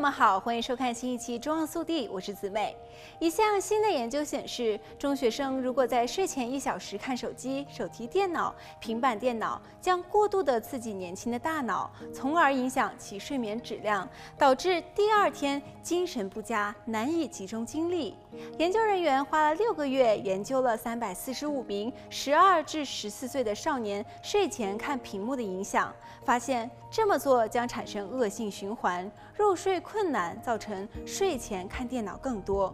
[0.00, 2.74] 友们好，欢迎收看新一期《中澳速递》，我是子美。
[3.18, 18.16] 一项新的研究显示，中学生如果在睡前一小时看手机、手提电脑、平板电脑，将过度的刺激年轻的大脑，从而影响其睡眠质量，导致第二天精神不佳，难以集中精力。
[18.56, 32.72] 研究人员花了六个月，研究了三百四十五名十二至十四岁的少年睡前看屏幕的影响，发现这么做将产生恶性循环，入睡困难，造成睡前看电脑更多。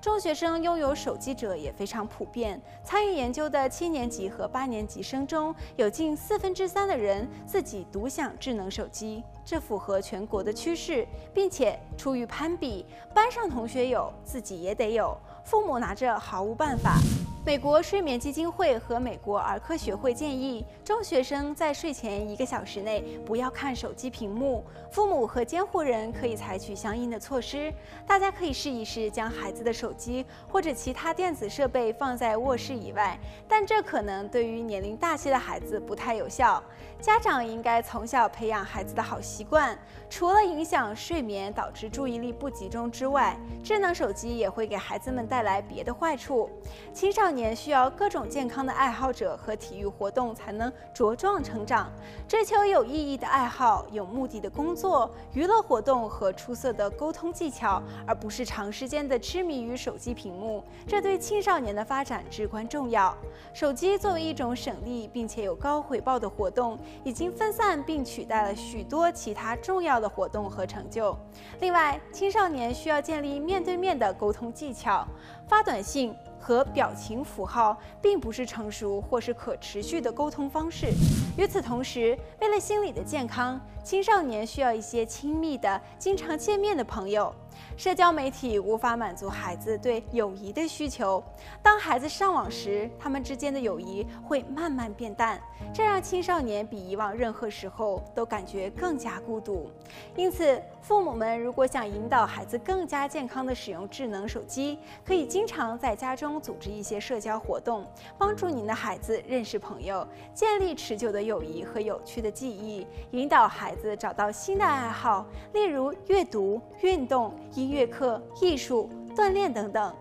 [0.00, 2.60] 中学生拥有手机者也非常普遍。
[2.84, 16.98] 参与研究的七年级和八年级生中，有近四分之三的人自己独享智能手机，这符合全国的趋势，并且出于攀比，班上同学有，自己也得有，父母拿着毫无办法。
[17.46, 24.64] 美国睡眠基金会和美国儿科学会建议，中学生在睡前一个小时内不要看手机屏幕。
[24.90, 27.72] 父母和监护人可以采取相应的措施。
[28.04, 36.60] 大家可以试一试将孩子的手机或者其他电子设备放在卧室以外，但这可能对于年龄大些的孩子不太有效。
[37.00, 39.78] 家长应该从小培养孩子的好习惯。
[40.10, 46.50] 除了影响睡眠、导致注意力不集中之外，智能手机也会给孩子们带来别的坏处。
[46.92, 51.92] 青少年需要各种健康的爱好者和体育活动才能茁壮成长。
[52.26, 60.64] 追求有意义的爱好、有目的的工作、娱乐活动和出色的沟通技巧，而不是长时间的痴迷于手机屏幕。
[60.88, 63.14] 这对青少年的发展至关重要。
[63.52, 71.16] 手机作为一种省力并且有高回报的活动，已经分散并取代了许多其他重要的活动和成就。
[71.60, 75.06] 另外，青少年需要建立面对面的沟通技巧，
[75.46, 76.14] 发短信
[76.46, 80.92] 和表情符号并不是成熟或是可持续的沟通方式。
[81.36, 87.34] 与此同时，为了心理的健康，青少年需要一些亲密的、经常见面的朋友。
[87.76, 91.22] 社交媒体无法满足孩子对友谊的需求。
[91.62, 95.38] 当孩子上网时，他们之间的友谊会慢慢变淡，
[95.74, 99.70] 这让青少年比以往任何时候都感觉更加孤独。
[100.16, 107.86] 因此，父母们如果想引导孩子更加健康地使用智能手机，可以经常在家中组织一些社交活动，
[108.16, 117.34] 帮助您的孩子认识朋友，建立持久的友谊和有趣的记忆，引导孩子找到新的爱好，例如阅读、运动。
[117.66, 119.92] 音乐课艺术锻炼等等。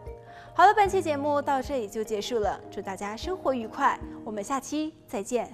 [0.54, 5.52] 好了本期节目到这里就结束了祝大家生活愉快我们下期再见。